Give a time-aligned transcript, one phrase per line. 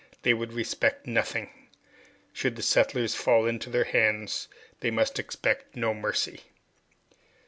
[0.23, 1.69] They would respect nothing.
[2.33, 4.47] Should the settlers fall into their hands,
[4.79, 6.45] they must expect no mercy!